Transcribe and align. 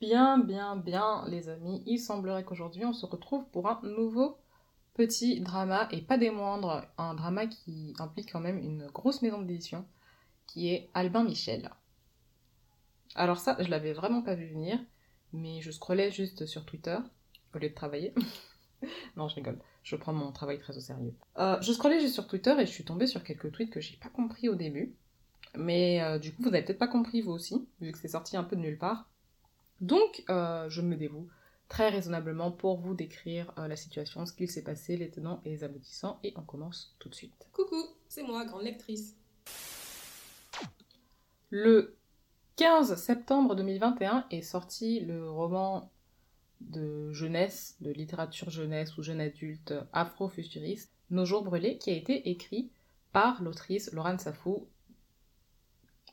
Bien, 0.00 0.38
bien, 0.38 0.76
bien, 0.76 1.24
les 1.28 1.48
amis. 1.48 1.82
Il 1.86 1.98
semblerait 1.98 2.44
qu'aujourd'hui 2.44 2.84
on 2.84 2.92
se 2.92 3.04
retrouve 3.06 3.44
pour 3.50 3.68
un 3.68 3.80
nouveau 3.82 4.38
petit 4.94 5.40
drama, 5.40 5.88
et 5.90 6.00
pas 6.02 6.18
des 6.18 6.30
moindres, 6.30 6.86
un 6.98 7.14
drama 7.14 7.46
qui 7.46 7.94
implique 7.98 8.32
quand 8.32 8.40
même 8.40 8.58
une 8.58 8.86
grosse 8.88 9.22
maison 9.22 9.42
d'édition, 9.42 9.86
qui 10.46 10.68
est 10.70 10.90
Albin 10.94 11.24
Michel. 11.24 11.70
Alors 13.14 13.38
ça, 13.38 13.56
je 13.60 13.68
l'avais 13.68 13.92
vraiment 13.92 14.22
pas 14.22 14.34
vu 14.34 14.46
venir, 14.48 14.78
mais 15.32 15.60
je 15.60 15.70
scrollais 15.70 16.10
juste 16.10 16.46
sur 16.46 16.64
Twitter, 16.64 16.98
au 17.54 17.58
lieu 17.58 17.68
de 17.68 17.74
travailler. 17.74 18.14
non, 19.16 19.28
je 19.28 19.34
rigole, 19.36 19.58
je 19.82 19.96
prends 19.96 20.12
mon 20.14 20.32
travail 20.32 20.58
très 20.58 20.76
au 20.76 20.80
sérieux. 20.80 21.14
Euh, 21.38 21.60
je 21.60 21.72
scrollais 21.72 22.00
juste 22.00 22.14
sur 22.14 22.26
Twitter 22.26 22.54
et 22.58 22.66
je 22.66 22.70
suis 22.70 22.84
tombée 22.84 23.06
sur 23.06 23.22
quelques 23.22 23.52
tweets 23.52 23.70
que 23.70 23.80
j'ai 23.80 23.96
pas 23.96 24.08
compris 24.08 24.48
au 24.48 24.54
début. 24.54 24.94
Mais 25.56 26.02
euh, 26.02 26.18
du 26.18 26.32
coup, 26.32 26.42
vous 26.42 26.48
avez 26.48 26.62
peut-être 26.62 26.78
pas 26.78 26.88
compris 26.88 27.20
vous 27.20 27.32
aussi, 27.32 27.68
vu 27.80 27.92
que 27.92 27.98
c'est 27.98 28.08
sorti 28.08 28.36
un 28.36 28.44
peu 28.44 28.56
de 28.56 28.62
nulle 28.62 28.78
part. 28.78 29.09
Donc, 29.80 30.24
euh, 30.28 30.68
je 30.68 30.82
me 30.82 30.96
dévoue 30.96 31.28
très 31.68 31.88
raisonnablement 31.88 32.50
pour 32.50 32.80
vous 32.80 32.94
décrire 32.94 33.52
la 33.56 33.76
situation, 33.76 34.26
ce 34.26 34.32
qu'il 34.32 34.50
s'est 34.50 34.64
passé, 34.64 34.96
les 34.96 35.08
tenants 35.08 35.40
et 35.44 35.50
les 35.50 35.64
aboutissants, 35.64 36.18
et 36.24 36.34
on 36.36 36.42
commence 36.42 36.96
tout 36.98 37.08
de 37.08 37.14
suite. 37.14 37.48
Coucou, 37.52 37.86
c'est 38.08 38.24
moi, 38.24 38.44
grande 38.44 38.64
lectrice. 38.64 39.14
Le 41.50 41.96
15 42.56 42.96
septembre 42.96 43.54
2021 43.54 44.26
est 44.30 44.42
sorti 44.42 45.00
le 45.00 45.30
roman 45.30 45.90
de 46.60 47.12
jeunesse, 47.12 47.76
de 47.80 47.90
littérature 47.90 48.50
jeunesse 48.50 48.98
ou 48.98 49.02
jeune 49.02 49.20
adulte 49.20 49.74
afro-futuriste, 49.92 50.92
Nos 51.10 51.24
jours 51.24 51.42
brûlés, 51.42 51.78
qui 51.78 51.90
a 51.90 51.94
été 51.94 52.30
écrit 52.30 52.70
par 53.12 53.42
l'autrice 53.42 53.92
Laurent 53.92 54.18
Safou, 54.18 54.68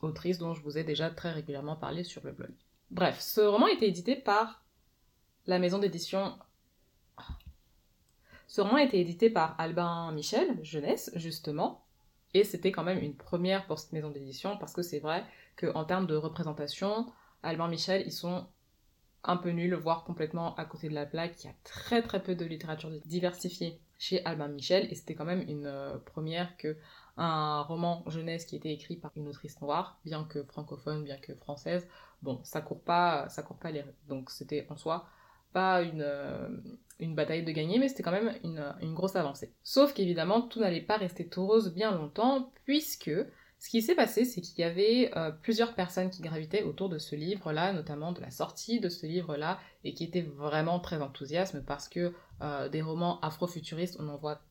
autrice 0.01 0.37
dont 0.37 0.53
je 0.53 0.61
vous 0.61 0.77
ai 0.77 0.83
déjà 0.83 1.09
très 1.09 1.31
régulièrement 1.31 1.75
parlé 1.75 2.03
sur 2.03 2.23
le 2.23 2.31
blog. 2.31 2.53
Bref, 2.91 3.19
ce 3.19 3.41
roman 3.41 3.65
a 3.65 3.71
été 3.71 3.87
édité 3.87 4.15
par 4.15 4.63
la 5.45 5.59
maison 5.59 5.77
d'édition. 5.77 6.37
Ce 8.47 8.61
roman 8.61 8.75
a 8.75 8.83
été 8.83 8.99
édité 8.99 9.29
par 9.29 9.59
Albin 9.59 10.11
Michel, 10.13 10.63
jeunesse, 10.63 11.11
justement, 11.15 11.85
et 12.33 12.43
c'était 12.43 12.71
quand 12.71 12.83
même 12.83 12.99
une 12.99 13.15
première 13.15 13.65
pour 13.65 13.79
cette 13.79 13.93
maison 13.93 14.09
d'édition 14.09 14.57
parce 14.57 14.73
que 14.73 14.81
c'est 14.81 14.99
vrai 14.99 15.23
qu'en 15.55 15.85
termes 15.85 16.07
de 16.07 16.15
représentation, 16.15 17.07
Albin 17.43 17.67
Michel, 17.67 18.03
ils 18.05 18.11
sont 18.11 18.45
un 19.23 19.37
peu 19.37 19.49
nuls, 19.49 19.75
voire 19.75 20.03
complètement 20.03 20.55
à 20.55 20.65
côté 20.65 20.87
de 20.89 20.93
la 20.93 21.05
plaque. 21.05 21.43
Il 21.43 21.47
y 21.47 21.49
a 21.49 21.55
très 21.63 22.01
très 22.01 22.21
peu 22.21 22.35
de 22.35 22.45
littérature 22.45 22.89
diversifiée 23.05 23.79
chez 23.97 24.23
Albin 24.25 24.47
Michel 24.47 24.87
et 24.91 24.95
c'était 24.95 25.15
quand 25.15 25.25
même 25.25 25.43
une 25.47 25.65
euh, 25.65 25.97
première 25.97 26.55
que 26.57 26.77
un 27.17 27.61
roman 27.61 28.03
jeunesse 28.07 28.45
qui 28.45 28.55
était 28.55 28.71
écrit 28.71 28.95
par 28.95 29.11
une 29.15 29.27
autrice 29.27 29.59
noire, 29.61 29.99
bien 30.05 30.23
que 30.23 30.43
francophone, 30.43 31.03
bien 31.03 31.17
que 31.17 31.33
française, 31.35 31.87
bon, 32.21 32.39
ça 32.43 32.61
court 32.61 32.81
pas, 32.81 33.27
ça 33.29 33.43
court 33.43 33.57
pas 33.57 33.71
les 33.71 33.81
rues. 33.81 33.95
Donc 34.07 34.29
c'était 34.29 34.67
en 34.69 34.77
soi 34.77 35.07
pas 35.53 35.81
une, 35.81 36.01
euh, 36.01 36.49
bataille 36.99 37.43
de 37.43 37.51
gagner, 37.51 37.79
mais 37.79 37.87
c'était 37.89 38.03
quand 38.03 38.11
même 38.11 38.33
une, 38.43 38.63
une 38.81 38.93
grosse 38.93 39.15
avancée. 39.15 39.53
Sauf 39.63 39.93
qu'évidemment, 39.93 40.41
tout 40.41 40.59
n'allait 40.59 40.81
pas 40.81 40.97
rester 40.97 41.27
tout 41.27 41.47
rose 41.47 41.73
bien 41.73 41.91
longtemps, 41.91 42.51
puisque 42.65 43.11
ce 43.59 43.69
qui 43.69 43.81
s'est 43.81 43.95
passé, 43.95 44.23
c'est 44.23 44.41
qu'il 44.41 44.59
y 44.59 44.63
avait 44.63 45.11
euh, 45.17 45.31
plusieurs 45.31 45.73
personnes 45.73 46.09
qui 46.09 46.21
gravitaient 46.21 46.63
autour 46.63 46.89
de 46.89 46.99
ce 46.99 47.15
livre-là, 47.15 47.73
notamment 47.73 48.11
de 48.11 48.21
la 48.21 48.29
sortie 48.29 48.79
de 48.79 48.89
ce 48.89 49.07
livre-là, 49.07 49.59
et 49.83 49.93
qui 49.93 50.03
étaient 50.03 50.21
vraiment 50.21 50.79
très 50.79 51.01
enthousiastes 51.01 51.59
parce 51.65 51.89
que 51.89 52.13
euh, 52.41 52.69
des 52.69 52.81
romans 52.81 53.19
afro-futuristes, 53.21 53.97
on 53.99 54.09
en 54.09 54.17
voit 54.17 54.41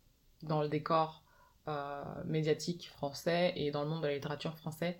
dans 0.42 0.60
le 0.60 0.68
décor 0.68 1.22
médiatique 2.24 2.88
français 2.90 3.52
et 3.56 3.70
dans 3.70 3.82
le 3.82 3.88
monde 3.88 4.02
de 4.02 4.06
la 4.06 4.14
littérature 4.14 4.56
français 4.56 4.98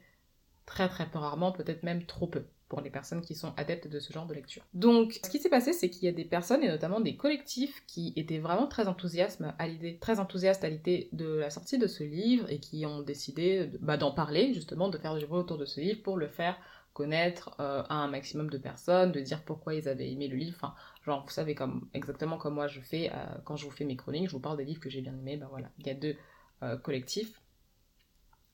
très 0.66 0.88
très 0.88 1.06
peu 1.06 1.18
rarement, 1.18 1.52
peut-être 1.52 1.82
même 1.84 2.04
trop 2.04 2.26
peu 2.26 2.44
pour 2.68 2.80
les 2.80 2.90
personnes 2.90 3.20
qui 3.20 3.36
sont 3.36 3.54
adeptes 3.56 3.86
de 3.86 4.00
ce 4.00 4.12
genre 4.12 4.26
de 4.26 4.34
lecture. 4.34 4.64
Donc, 4.74 5.20
ce 5.24 5.30
qui 5.30 5.38
s'est 5.38 5.48
passé, 5.48 5.72
c'est 5.72 5.88
qu'il 5.88 6.04
y 6.04 6.08
a 6.08 6.12
des 6.12 6.24
personnes, 6.24 6.64
et 6.64 6.68
notamment 6.68 6.98
des 6.98 7.16
collectifs, 7.16 7.84
qui 7.86 8.12
étaient 8.16 8.38
vraiment 8.38 8.66
très 8.66 8.88
enthousiastes 8.88 9.42
à 9.58 9.68
l'idée, 9.68 9.98
très 10.00 10.18
enthousiastes 10.18 10.64
à 10.64 10.68
l'idée 10.68 11.08
de 11.12 11.28
la 11.28 11.50
sortie 11.50 11.78
de 11.78 11.86
ce 11.86 12.02
livre, 12.02 12.50
et 12.50 12.58
qui 12.58 12.84
ont 12.84 13.02
décidé 13.02 13.70
bah, 13.80 13.96
d'en 13.96 14.10
parler, 14.10 14.52
justement, 14.52 14.88
de 14.88 14.98
faire 14.98 15.16
du 15.16 15.26
bruit 15.26 15.38
autour 15.38 15.58
de 15.58 15.64
ce 15.64 15.80
livre 15.80 16.02
pour 16.02 16.16
le 16.16 16.26
faire 16.26 16.58
connaître 16.92 17.54
euh, 17.60 17.84
à 17.88 17.96
un 17.96 18.08
maximum 18.08 18.50
de 18.50 18.58
personnes, 18.58 19.12
de 19.12 19.20
dire 19.20 19.44
pourquoi 19.44 19.74
ils 19.74 19.86
avaient 19.88 20.10
aimé 20.10 20.26
le 20.26 20.36
livre. 20.36 20.56
Enfin, 20.60 20.74
genre, 21.04 21.22
vous 21.24 21.30
savez, 21.30 21.54
comme, 21.54 21.86
exactement 21.92 22.38
comme 22.38 22.54
moi 22.54 22.68
je 22.68 22.80
fais 22.80 23.10
euh, 23.12 23.26
quand 23.44 23.54
je 23.54 23.66
vous 23.66 23.70
fais 23.70 23.84
mes 23.84 23.96
chroniques, 23.96 24.28
je 24.28 24.32
vous 24.32 24.40
parle 24.40 24.56
des 24.56 24.64
livres 24.64 24.80
que 24.80 24.88
j'ai 24.88 25.02
bien 25.02 25.12
aimés, 25.12 25.36
ben 25.36 25.46
voilà. 25.50 25.68
Il 25.78 25.86
y 25.86 25.90
a 25.90 25.94
deux 25.94 26.16
euh, 26.62 26.78
collectifs 26.78 27.42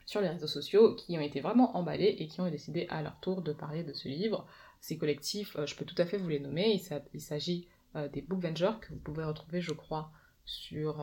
sur 0.06 0.20
les 0.20 0.28
réseaux 0.28 0.48
sociaux 0.48 0.96
qui 0.96 1.16
ont 1.16 1.20
été 1.20 1.40
vraiment 1.40 1.76
emballés 1.76 2.16
et 2.18 2.26
qui 2.26 2.40
ont 2.40 2.50
décidé 2.50 2.88
à 2.90 3.00
leur 3.00 3.20
tour 3.20 3.42
de 3.42 3.52
parler 3.52 3.84
de 3.84 3.92
ce 3.92 4.08
livre. 4.08 4.44
Ces 4.80 4.98
collectifs, 4.98 5.54
euh, 5.54 5.66
je 5.66 5.76
peux 5.76 5.84
tout 5.84 5.94
à 5.98 6.04
fait 6.04 6.16
vous 6.16 6.28
les 6.28 6.40
nommer. 6.40 6.80
Il 7.14 7.20
s'agit 7.20 7.68
euh, 7.94 8.08
des 8.08 8.20
Book 8.20 8.40
Vengers 8.40 8.72
que 8.80 8.92
vous 8.92 8.98
pouvez 8.98 9.22
retrouver, 9.22 9.60
je 9.60 9.72
crois, 9.72 10.10
sur, 10.44 11.00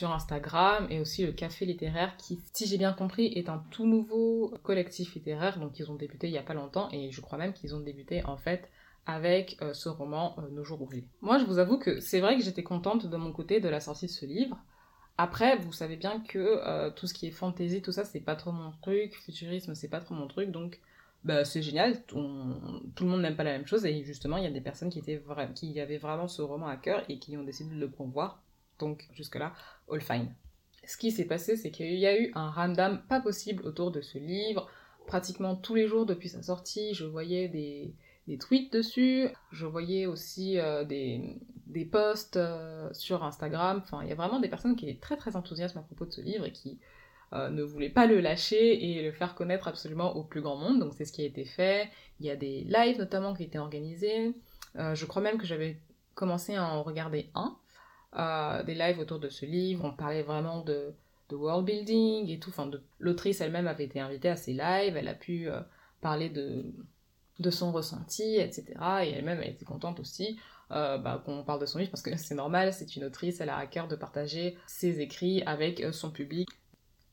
Instagram 0.00 0.86
et 0.88 1.00
aussi 1.00 1.26
le 1.26 1.32
Café 1.32 1.66
littéraire 1.66 2.16
qui, 2.16 2.40
si 2.54 2.66
j'ai 2.66 2.78
bien 2.78 2.94
compris, 2.94 3.26
est 3.34 3.50
un 3.50 3.62
tout 3.70 3.86
nouveau 3.86 4.54
collectif 4.62 5.14
littéraire. 5.14 5.60
Donc 5.60 5.78
ils 5.78 5.90
ont 5.90 5.96
débuté 5.96 6.28
il 6.28 6.32
n'y 6.32 6.38
a 6.38 6.42
pas 6.42 6.54
longtemps 6.54 6.88
et 6.92 7.10
je 7.10 7.20
crois 7.20 7.36
même 7.36 7.52
qu'ils 7.52 7.74
ont 7.74 7.80
débuté 7.80 8.24
en 8.24 8.38
fait 8.38 8.70
avec 9.04 9.58
ce 9.74 9.90
roman 9.90 10.34
Nos 10.50 10.64
jours 10.64 10.78
brûlés. 10.78 11.06
Moi 11.20 11.38
je 11.38 11.44
vous 11.44 11.58
avoue 11.58 11.78
que 11.78 12.00
c'est 12.00 12.20
vrai 12.20 12.38
que 12.38 12.42
j'étais 12.42 12.62
contente 12.62 13.06
de 13.06 13.16
mon 13.18 13.32
côté 13.32 13.60
de 13.60 13.68
la 13.68 13.80
sortie 13.80 14.06
de 14.06 14.10
ce 14.10 14.24
livre 14.24 14.58
après, 15.18 15.56
vous 15.56 15.72
savez 15.72 15.96
bien 15.96 16.20
que 16.20 16.38
euh, 16.38 16.90
tout 16.90 17.06
ce 17.06 17.14
qui 17.14 17.26
est 17.26 17.30
fantasy, 17.30 17.80
tout 17.80 17.92
ça, 17.92 18.04
c'est 18.04 18.20
pas 18.20 18.36
trop 18.36 18.52
mon 18.52 18.72
truc, 18.82 19.14
futurisme, 19.14 19.74
c'est 19.74 19.88
pas 19.88 20.00
trop 20.00 20.14
mon 20.14 20.26
truc, 20.26 20.50
donc 20.50 20.80
bah, 21.24 21.44
c'est 21.44 21.62
génial, 21.62 22.04
tout 22.04 22.18
le 22.18 23.06
monde 23.06 23.22
n'aime 23.22 23.36
pas 23.36 23.44
la 23.44 23.52
même 23.52 23.66
chose, 23.66 23.86
et 23.86 24.04
justement, 24.04 24.36
il 24.36 24.44
y 24.44 24.46
a 24.46 24.50
des 24.50 24.60
personnes 24.60 24.90
qui, 24.90 24.98
étaient 24.98 25.22
qui 25.54 25.80
avaient 25.80 25.96
vraiment 25.96 26.28
ce 26.28 26.42
roman 26.42 26.68
à 26.68 26.76
cœur 26.76 27.02
et 27.08 27.18
qui 27.18 27.36
ont 27.36 27.44
décidé 27.44 27.74
de 27.74 27.80
le 27.80 27.90
promouvoir, 27.90 28.42
donc 28.78 29.08
jusque-là, 29.12 29.54
all 29.90 30.02
fine. 30.02 30.34
Ce 30.84 30.96
qui 30.96 31.10
s'est 31.10 31.24
passé, 31.24 31.56
c'est 31.56 31.70
qu'il 31.70 31.96
y 31.96 32.06
a 32.06 32.20
eu 32.20 32.30
un 32.34 32.50
random 32.50 33.00
pas 33.08 33.20
possible 33.20 33.66
autour 33.66 33.90
de 33.90 34.02
ce 34.02 34.18
livre, 34.18 34.68
pratiquement 35.06 35.56
tous 35.56 35.74
les 35.74 35.88
jours 35.88 36.04
depuis 36.04 36.28
sa 36.28 36.42
sortie, 36.42 36.94
je 36.94 37.06
voyais 37.06 37.48
des, 37.48 37.94
des 38.26 38.38
tweets 38.38 38.72
dessus, 38.72 39.28
je 39.52 39.66
voyais 39.66 40.06
aussi 40.06 40.58
euh, 40.58 40.84
des, 40.84 41.36
des 41.66 41.84
posts 41.84 42.36
euh, 42.36 42.88
sur 42.92 43.22
Instagram, 43.22 43.80
enfin 43.82 44.00
il 44.02 44.08
y 44.08 44.12
a 44.12 44.16
vraiment 44.16 44.40
des 44.40 44.48
personnes 44.48 44.76
qui 44.76 44.88
étaient 44.88 45.00
très 45.00 45.16
très 45.16 45.36
enthousiastes 45.36 45.76
à 45.76 45.80
propos 45.80 46.06
de 46.06 46.12
ce 46.12 46.20
livre 46.20 46.44
et 46.44 46.52
qui 46.52 46.78
euh, 47.32 47.50
ne 47.50 47.62
voulaient 47.62 47.90
pas 47.90 48.06
le 48.06 48.20
lâcher 48.20 48.84
et 48.84 49.02
le 49.02 49.12
faire 49.12 49.34
connaître 49.34 49.68
absolument 49.68 50.16
au 50.16 50.24
plus 50.24 50.40
grand 50.40 50.56
monde, 50.56 50.80
donc 50.80 50.94
c'est 50.94 51.04
ce 51.04 51.12
qui 51.12 51.22
a 51.22 51.24
été 51.24 51.44
fait, 51.44 51.88
il 52.18 52.26
y 52.26 52.30
a 52.30 52.36
des 52.36 52.62
lives 52.62 52.98
notamment 52.98 53.34
qui 53.34 53.44
étaient 53.44 53.58
organisés, 53.58 54.34
je 54.74 55.06
crois 55.06 55.22
même 55.22 55.38
que 55.38 55.46
j'avais 55.46 55.80
commencé 56.14 56.54
à 56.54 56.64
en 56.66 56.82
regarder 56.82 57.30
un, 57.34 57.56
des 58.64 58.74
lives 58.74 58.98
autour 58.98 59.20
de 59.20 59.28
ce 59.28 59.46
livre, 59.46 59.84
on 59.84 59.92
parlait 59.92 60.22
vraiment 60.22 60.62
de, 60.62 60.92
de 61.28 61.36
world 61.36 61.64
building 61.64 62.28
et 62.28 62.38
tout, 62.38 62.50
enfin 62.50 62.70
l'autrice 62.98 63.40
elle-même 63.40 63.66
avait 63.66 63.84
été 63.84 64.00
invitée 64.00 64.28
à 64.28 64.36
ces 64.36 64.52
lives, 64.52 64.96
elle 64.96 65.08
a 65.08 65.14
pu 65.14 65.48
parler 66.00 66.28
de 66.28 66.64
de 67.38 67.50
son 67.50 67.72
ressenti, 67.72 68.36
etc. 68.36 68.64
Et 69.04 69.10
elle-même, 69.10 69.40
elle 69.42 69.50
était 69.50 69.64
contente 69.64 70.00
aussi 70.00 70.38
euh, 70.72 70.98
bah, 70.98 71.22
qu'on 71.24 71.44
parle 71.44 71.60
de 71.60 71.66
son 71.66 71.78
livre 71.78 71.90
parce 71.90 72.02
que 72.02 72.16
c'est 72.16 72.34
normal, 72.34 72.72
c'est 72.72 72.96
une 72.96 73.04
autrice, 73.04 73.40
elle 73.40 73.50
a 73.50 73.56
à 73.56 73.66
cœur 73.66 73.86
de 73.86 73.94
partager 73.94 74.56
ses 74.66 75.00
écrits 75.00 75.42
avec 75.44 75.80
euh, 75.80 75.92
son 75.92 76.10
public. 76.10 76.48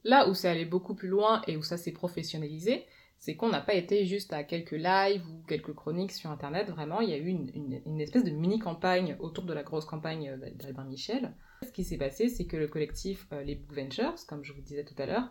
Là 0.04 0.28
où 0.28 0.34
c'est 0.34 0.50
allé 0.50 0.66
beaucoup 0.66 0.96
plus 0.96 1.08
loin 1.08 1.42
et 1.48 1.56
où 1.56 1.64
ça 1.64 1.78
s'est 1.78 1.92
professionnalisé, 1.92 2.86
c'est 3.20 3.36
qu'on 3.36 3.50
n'a 3.50 3.62
pas 3.62 3.76
été 3.76 4.06
juste 4.06 4.34
à 4.34 4.44
quelques 4.44 4.72
lives 4.72 5.24
ou 5.30 5.46
quelques 5.48 5.74
chroniques 5.74 6.12
sur 6.12 6.30
internet, 6.30 6.70
vraiment, 6.70 7.00
il 7.00 7.10
y 7.10 7.14
a 7.14 7.18
eu 7.18 7.28
une, 7.28 8.02
espèce 8.02 8.26
de 8.26 8.32
mini-campagne 8.32 9.16
autour 9.20 9.46
de 9.46 9.54
la 9.54 9.64
grosse 9.64 9.86
campagne 9.86 10.30
euh, 10.30 10.50
d'Albin 10.56 10.86
Michel. 10.86 11.34
Ce 11.64 11.72
qui 11.72 11.84
s'est 11.84 11.98
passé, 11.98 12.28
c'est 12.28 12.46
que 12.46 12.58
le 12.58 12.68
collectif 12.68 13.28
Les 13.46 13.56
Book 13.56 13.78
Ventures, 13.78 14.16
comme 14.28 14.44
je 14.44 14.52
vous 14.52 14.62
disais 14.62 14.84
tout 14.84 14.96
à 14.98 15.06
l'heure, 15.06 15.30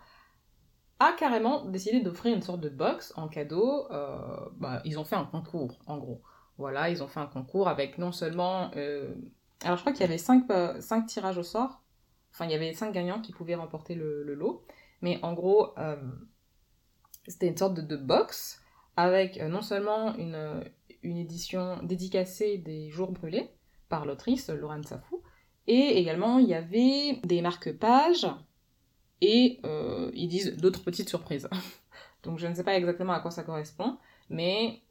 a 1.03 1.13
carrément 1.13 1.65
décidé 1.65 2.01
d'offrir 2.01 2.35
une 2.35 2.43
sorte 2.43 2.61
de 2.61 2.69
box 2.69 3.13
en 3.17 3.29
cadeau. 3.29 3.87
Euh, 3.91 4.17
bah, 4.57 4.81
ils 4.85 4.99
ont 4.99 5.05
fait 5.05 5.17
un 5.17 5.25
concours, 5.25 5.79
en 5.87 5.99
gros. 5.99 6.23
Voilà, 6.59 6.91
ils 6.91 7.03
ont 7.03 7.09
fait 7.09 7.21
un 7.21 7.26
concours 7.26 7.69
avec 7.69 7.99
non 7.99 8.12
seulement... 8.12 8.71
Euh, 8.76 9.15
alors 9.65 9.76
je 9.76 9.82
crois 9.82 9.93
qu'il 9.93 10.03
y 10.03 10.09
avait 10.09 10.19
5, 10.19 10.50
euh, 10.50 10.81
tirages 11.06 11.38
au 11.38 11.43
sort. 11.43 11.82
Enfin, 12.32 12.47
il 12.47 12.50
y 12.50 12.55
avait 12.55 12.73
5 12.73 12.93
gagnants 12.93 13.21
qui 13.21 13.32
pouvaient 13.32 13.55
remporter 13.55 13.94
le, 13.94 14.23
lot. 14.35 14.65
Mais 15.03 15.19
en 15.23 15.32
gros, 15.32 15.75
c'était 17.26 17.49
une 17.49 17.56
sorte 17.56 17.75
de, 17.75 17.97
box 17.97 18.61
avec 18.97 19.43
non 19.43 19.62
seulement 19.62 20.15
une, 20.15 20.62
une 21.03 21.19
édition 21.19 21.82
dédicacée 21.82 22.59
des 22.59 22.91
Jours 22.91 23.11
Brûlés 23.11 23.50
par 23.88 24.06
l'autrice 24.06 24.49
Laurent 24.49 24.82
Safou, 24.82 25.23
et 25.67 25.99
également 25.99 26.38
il 26.38 26.49
y 26.49 26.55
avait 26.55 27.21
des 27.25 27.43
marque-pages 27.43 28.26
et 29.23 29.61
euh, 29.65 30.11
ils 30.15 30.29
disent 30.29 30.57
d'autres 30.57 30.83
petites 30.83 31.09
surprises. 31.09 31.49
Donc 32.25 32.39
je 32.39 32.47
ne 32.47 32.55
sais 32.55 32.65
pas 32.65 32.77
exactement 32.77 33.15
à 33.15 33.21
quoi 33.21 33.31
ça 33.31 33.45
correspond, 33.45 33.97
mais 34.29 34.83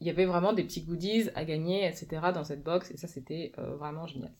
il 0.00 0.06
y 0.06 0.10
avait 0.10 0.24
vraiment 0.24 0.52
des 0.52 0.64
petits 0.64 0.82
goodies 0.82 1.28
à 1.34 1.44
gagner, 1.44 1.86
etc. 1.86 2.28
dans 2.32 2.44
cette 2.44 2.62
box, 2.62 2.90
et 2.92 2.96
ça 2.96 3.08
c'était 3.08 3.52
euh, 3.58 3.76
vraiment 3.76 4.06
génial. 4.06 4.32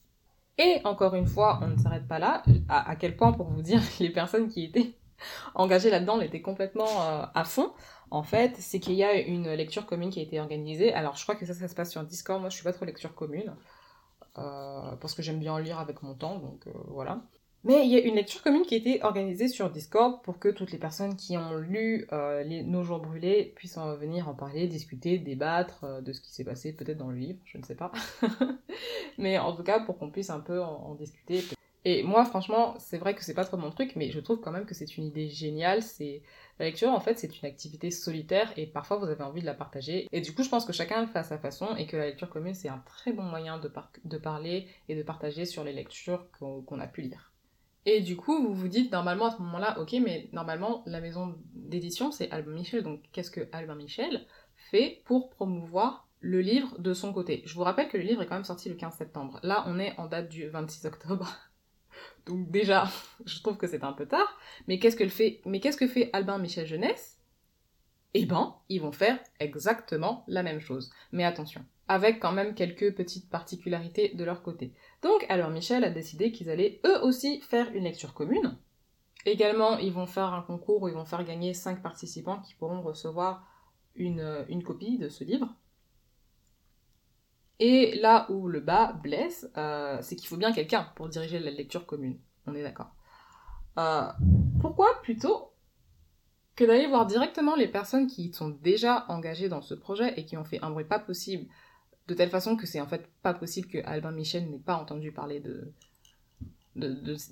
Et 0.58 0.80
encore 0.84 1.14
une 1.14 1.26
fois, 1.26 1.58
on 1.62 1.68
ne 1.68 1.76
s'arrête 1.76 2.06
pas 2.06 2.18
là, 2.18 2.42
à, 2.68 2.94
quel 2.96 3.16
point 3.16 3.32
pour 3.32 3.48
vous 3.48 3.62
dire 3.62 3.82
les 4.00 4.10
personnes 4.10 4.48
qui 4.48 4.64
étaient 4.64 4.94
engagé 5.54 5.90
là-dedans, 5.90 6.20
était 6.20 6.40
complètement 6.40 7.02
euh, 7.02 7.24
à 7.34 7.44
fond. 7.44 7.72
En 8.12 8.22
fait, 8.22 8.56
c'est 8.58 8.80
qu'il 8.80 8.94
y 8.94 9.04
a 9.04 9.14
une 9.14 9.52
lecture 9.52 9.86
commune 9.86 10.10
qui 10.10 10.20
a 10.20 10.22
été 10.22 10.40
organisée. 10.40 10.92
Alors, 10.92 11.16
je 11.16 11.22
crois 11.22 11.36
que 11.36 11.46
ça, 11.46 11.54
ça 11.54 11.68
se 11.68 11.74
passe 11.74 11.90
sur 11.90 12.02
Discord. 12.02 12.40
Moi, 12.40 12.50
je 12.50 12.56
suis 12.56 12.64
pas 12.64 12.72
trop 12.72 12.84
lecture 12.84 13.14
commune. 13.14 13.54
Parce 14.34 15.14
que 15.14 15.22
j'aime 15.22 15.38
bien 15.38 15.60
lire 15.60 15.78
avec 15.78 16.02
mon 16.02 16.14
temps, 16.14 16.38
donc 16.38 16.66
voilà. 16.88 17.20
Mais 17.62 17.84
il 17.84 17.92
y 17.92 17.96
a 17.96 18.00
une 18.00 18.14
lecture 18.14 18.42
commune 18.42 18.62
qui 18.62 18.74
a 18.74 18.78
été 18.78 19.02
organisée 19.02 19.46
sur 19.46 19.70
Discord 19.70 20.22
pour 20.22 20.38
que 20.38 20.48
toutes 20.48 20.72
les 20.72 20.78
personnes 20.78 21.14
qui 21.16 21.36
ont 21.36 21.56
lu 21.56 22.06
les, 22.44 22.62
Nos 22.62 22.84
jours 22.84 23.00
brûlés 23.00 23.52
puissent 23.54 23.76
en 23.76 23.94
venir 23.96 24.28
en 24.28 24.34
parler, 24.34 24.66
discuter, 24.66 25.18
débattre 25.18 26.02
de 26.02 26.12
ce 26.12 26.22
qui 26.22 26.32
s'est 26.32 26.44
passé 26.44 26.72
peut-être 26.72 26.96
dans 26.96 27.10
le 27.10 27.18
livre, 27.18 27.38
je 27.44 27.58
ne 27.58 27.62
sais 27.62 27.74
pas. 27.74 27.92
Mais 29.18 29.38
en 29.38 29.54
tout 29.54 29.62
cas, 29.62 29.80
pour 29.80 29.98
qu'on 29.98 30.10
puisse 30.10 30.30
un 30.30 30.40
peu 30.40 30.62
en, 30.62 30.94
discuter. 30.94 31.44
Et 31.84 32.02
moi, 32.02 32.24
franchement, 32.24 32.74
c'est 32.78 32.98
vrai 32.98 33.14
que 33.14 33.22
c'est 33.22 33.34
pas 33.34 33.44
trop 33.44 33.56
mon 33.56 33.70
truc, 33.70 33.96
mais 33.96 34.10
je 34.10 34.20
trouve 34.20 34.40
quand 34.40 34.50
même 34.50 34.66
que 34.66 34.74
c'est 34.74 34.98
une 34.98 35.04
idée 35.04 35.28
géniale. 35.28 35.82
C'est 35.82 36.22
la 36.58 36.66
lecture, 36.66 36.90
en 36.90 37.00
fait, 37.00 37.18
c'est 37.18 37.40
une 37.40 37.48
activité 37.48 37.90
solitaire 37.90 38.52
et 38.58 38.66
parfois 38.66 38.98
vous 38.98 39.06
avez 39.06 39.22
envie 39.24 39.40
de 39.40 39.46
la 39.46 39.54
partager. 39.54 40.06
Et 40.12 40.20
du 40.20 40.34
coup, 40.34 40.42
je 40.42 40.50
pense 40.50 40.66
que 40.66 40.74
chacun 40.74 41.00
le 41.00 41.06
fait 41.06 41.18
à 41.18 41.24
sa 41.24 41.38
façon 41.38 41.74
et 41.76 41.86
que 41.86 41.96
la 41.96 42.06
lecture 42.06 42.28
commune, 42.28 42.54
c'est 42.54 42.68
un 42.68 42.82
très 42.86 43.12
bon 43.12 43.22
moyen 43.22 43.58
de 43.58 44.18
parler 44.18 44.68
et 44.88 44.94
de 44.94 45.02
partager 45.02 45.46
sur 45.46 45.64
les 45.64 45.72
lectures 45.72 46.26
qu'on 46.38 46.80
a 46.80 46.86
pu 46.86 47.02
lire. 47.02 47.29
Et 47.86 48.00
du 48.00 48.16
coup, 48.16 48.42
vous 48.42 48.54
vous 48.54 48.68
dites 48.68 48.92
normalement 48.92 49.26
à 49.26 49.30
ce 49.30 49.42
moment-là, 49.42 49.78
ok, 49.80 49.94
mais 50.02 50.28
normalement, 50.32 50.82
la 50.86 51.00
maison 51.00 51.38
d'édition, 51.54 52.10
c'est 52.12 52.30
Albin 52.30 52.52
Michel. 52.52 52.82
Donc, 52.82 53.02
qu'est-ce 53.12 53.30
que 53.30 53.48
Albin 53.52 53.74
Michel 53.74 54.26
fait 54.70 55.02
pour 55.06 55.30
promouvoir 55.30 56.08
le 56.20 56.40
livre 56.40 56.78
de 56.78 56.92
son 56.92 57.12
côté? 57.12 57.42
Je 57.46 57.54
vous 57.54 57.62
rappelle 57.62 57.88
que 57.88 57.96
le 57.96 58.02
livre 58.02 58.22
est 58.22 58.26
quand 58.26 58.34
même 58.34 58.44
sorti 58.44 58.68
le 58.68 58.74
15 58.74 58.94
septembre. 58.94 59.40
Là, 59.42 59.64
on 59.66 59.78
est 59.78 59.98
en 59.98 60.06
date 60.06 60.28
du 60.28 60.46
26 60.48 60.86
octobre. 60.86 61.34
Donc 62.26 62.50
déjà, 62.50 62.84
je 63.24 63.40
trouve 63.40 63.56
que 63.56 63.66
c'est 63.66 63.84
un 63.84 63.94
peu 63.94 64.06
tard. 64.06 64.38
Mais 64.68 64.78
qu'est-ce 64.78 64.96
que 64.96 65.08
fait, 65.08 65.40
mais 65.46 65.60
qu'est-ce 65.60 65.78
que 65.78 65.88
fait 65.88 66.10
Albin 66.12 66.38
Michel 66.38 66.66
Jeunesse? 66.66 67.16
Eh 68.12 68.26
ben, 68.26 68.56
ils 68.68 68.80
vont 68.80 68.92
faire 68.92 69.18
exactement 69.38 70.24
la 70.26 70.42
même 70.42 70.60
chose. 70.60 70.90
Mais 71.12 71.24
attention, 71.24 71.64
avec 71.90 72.20
quand 72.20 72.30
même 72.30 72.54
quelques 72.54 72.94
petites 72.94 73.28
particularités 73.28 74.14
de 74.14 74.22
leur 74.22 74.44
côté. 74.44 74.72
Donc, 75.02 75.26
alors 75.28 75.50
Michel 75.50 75.82
a 75.82 75.90
décidé 75.90 76.30
qu'ils 76.30 76.48
allaient 76.48 76.80
eux 76.86 77.02
aussi 77.02 77.40
faire 77.40 77.68
une 77.74 77.82
lecture 77.82 78.14
commune. 78.14 78.56
Également, 79.26 79.76
ils 79.76 79.92
vont 79.92 80.06
faire 80.06 80.32
un 80.32 80.42
concours 80.42 80.82
où 80.82 80.88
ils 80.88 80.94
vont 80.94 81.04
faire 81.04 81.24
gagner 81.24 81.52
5 81.52 81.82
participants 81.82 82.38
qui 82.42 82.54
pourront 82.54 82.80
recevoir 82.80 83.44
une, 83.96 84.46
copie 84.64 84.98
de 84.98 85.08
ce 85.08 85.24
livre. 85.24 85.52
Et 87.58 87.98
là 88.00 88.30
où 88.30 88.46
le 88.46 88.60
bas 88.60 88.92
blesse, 88.92 89.50
euh, 89.56 89.98
c'est 90.00 90.14
qu'il 90.14 90.28
faut 90.28 90.36
bien 90.36 90.52
quelqu'un 90.52 90.92
pour 90.94 91.08
diriger 91.08 91.40
la 91.40 91.50
lecture 91.50 91.86
commune. 91.86 92.20
On 92.46 92.54
est 92.54 92.62
d'accord. 92.62 92.94
Euh, 93.78 94.06
pourquoi 94.60 95.02
plutôt 95.02 95.50
que 96.54 96.64
d'aller 96.64 96.86
voir 96.86 97.06
directement 97.06 97.56
les 97.56 97.68
personnes 97.68 98.06
qui 98.06 98.32
sont 98.32 98.50
déjà 98.50 99.06
engagées 99.08 99.48
dans 99.48 99.60
ce 99.60 99.74
projet 99.74 100.14
et 100.16 100.24
qui 100.24 100.36
ont 100.36 100.44
fait 100.44 100.62
un 100.62 100.70
bruit 100.70 100.84
pas 100.84 101.00
possible, 101.00 101.50
de 102.10 102.14
telle 102.14 102.30
façon 102.30 102.56
que 102.56 102.66
c'est 102.66 102.80
en 102.80 102.86
fait 102.86 103.08
pas 103.22 103.34
possible 103.34 103.68
que 103.68 103.78
Albin 103.84 104.12
Michel 104.12 104.50
n'ait 104.50 104.58
pas 104.58 104.76
entendu 104.76 105.12
parler 105.12 105.40
de, 105.40 105.72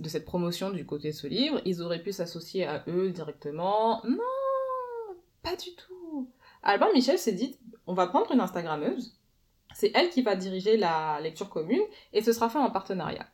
cette 0.04 0.24
promotion 0.24 0.70
du 0.70 0.86
côté 0.86 1.10
de 1.10 1.14
ce 1.14 1.26
livre. 1.26 1.60
Ils 1.64 1.82
auraient 1.82 2.02
pu 2.02 2.12
s'associer 2.12 2.64
à 2.64 2.84
eux 2.88 3.10
directement. 3.10 4.02
Non, 4.06 5.16
pas 5.42 5.56
du 5.56 5.74
tout. 5.74 6.30
Albin 6.62 6.92
Michel 6.92 7.18
s'est 7.18 7.32
dit, 7.32 7.56
on 7.86 7.94
va 7.94 8.06
prendre 8.06 8.32
une 8.32 8.40
Instagrammeuse 8.40 9.18
c'est 9.74 9.92
elle 9.94 10.10
qui 10.10 10.22
va 10.22 10.34
diriger 10.34 10.76
la 10.76 11.20
lecture 11.20 11.48
commune 11.48 11.82
et 12.12 12.22
ce 12.22 12.32
sera 12.32 12.48
fait 12.48 12.58
en 12.58 12.70
partenariat. 12.70 13.26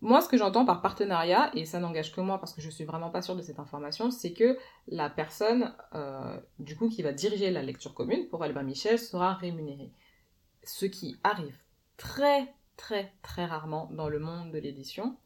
Moi, 0.00 0.20
ce 0.20 0.28
que 0.28 0.36
j'entends 0.36 0.64
par 0.64 0.82
partenariat, 0.82 1.52
et 1.54 1.64
ça 1.64 1.78
n'engage 1.78 2.12
que 2.12 2.20
moi 2.20 2.40
parce 2.40 2.54
que 2.54 2.60
je 2.60 2.70
suis 2.70 2.82
vraiment 2.82 3.10
pas 3.10 3.22
sûre 3.22 3.36
de 3.36 3.42
cette 3.42 3.60
information, 3.60 4.10
c'est 4.10 4.32
que 4.32 4.58
la 4.88 5.08
personne, 5.08 5.72
euh, 5.94 6.36
du 6.58 6.76
coup, 6.76 6.88
qui 6.88 7.02
va 7.02 7.12
diriger 7.12 7.52
la 7.52 7.62
lecture 7.62 7.94
commune 7.94 8.26
pour 8.26 8.42
Albin 8.42 8.64
Michel 8.64 8.98
sera 8.98 9.34
rémunérée. 9.34 9.92
Ce 10.64 10.86
qui 10.86 11.18
arrive 11.24 11.56
très, 11.96 12.54
très, 12.76 13.12
très 13.22 13.44
rarement 13.44 13.90
dans 13.92 14.08
le 14.08 14.18
monde 14.18 14.52
de 14.52 14.58
l'édition. 14.58 15.16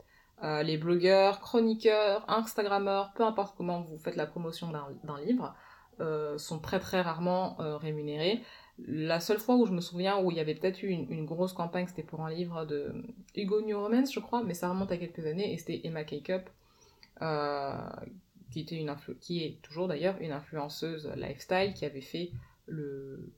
Euh, 0.42 0.62
les 0.62 0.76
blogueurs, 0.76 1.40
chroniqueurs, 1.40 2.24
instagrammeurs, 2.28 3.12
peu 3.14 3.24
importe 3.24 3.56
comment 3.56 3.82
vous 3.82 3.98
faites 3.98 4.16
la 4.16 4.26
promotion 4.26 4.70
d'un 4.70 5.20
livre, 5.20 5.54
euh, 6.00 6.36
sont 6.36 6.58
très, 6.58 6.78
très 6.78 7.00
rarement 7.00 7.56
rémunérés. 7.58 8.42
La 8.78 9.20
seule 9.20 9.38
fois 9.38 9.56
où 9.56 9.64
je 9.64 9.72
me 9.72 9.80
souviens 9.80 10.18
où 10.22 10.30
il 10.30 10.36
y 10.36 10.40
avait 10.40 10.54
peut-être 10.54 10.82
eu 10.82 10.88
une, 10.88 11.24
grosse 11.24 11.54
campagne, 11.54 11.86
c'était 11.86 12.02
pour 12.02 12.20
un 12.20 12.30
livre 12.30 12.66
de 12.66 12.92
Hugo 13.34 13.62
New 13.62 13.78
Romance, 13.78 14.12
je 14.12 14.20
crois, 14.20 14.42
mais 14.42 14.52
ça 14.52 14.68
remonte 14.68 14.92
à 14.92 14.98
quelques 14.98 15.24
années, 15.24 15.52
et 15.52 15.56
c'était 15.56 15.80
Emma 15.84 16.04
Cakeup, 16.04 16.50
euh, 17.22 17.72
qui 18.50 19.44
est 19.44 19.62
toujours 19.62 19.88
d'ailleurs 19.88 20.16
une 20.20 20.32
influenceuse 20.32 21.10
lifestyle, 21.16 21.72
qui 21.74 21.86
avait 21.86 22.02
fait 22.02 22.32
le... 22.66 23.32